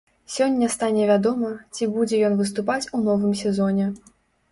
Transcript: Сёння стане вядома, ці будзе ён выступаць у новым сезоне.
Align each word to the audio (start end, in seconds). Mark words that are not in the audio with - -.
Сёння 0.35 0.69
стане 0.75 1.03
вядома, 1.09 1.51
ці 1.75 1.87
будзе 1.97 2.21
ён 2.31 2.39
выступаць 2.39 2.89
у 2.99 3.03
новым 3.09 3.37
сезоне. 3.43 3.87